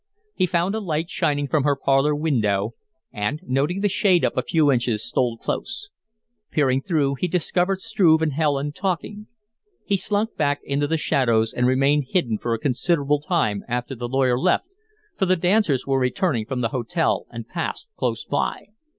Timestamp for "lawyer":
14.09-14.39